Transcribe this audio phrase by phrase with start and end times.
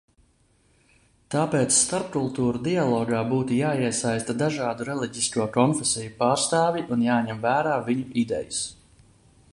[1.33, 8.67] Tāpēc starpkultūru dialogā būtu jāiesaista dažādu reliģisko konfesiju pārstāvji un jāņem vērā viņu idejas.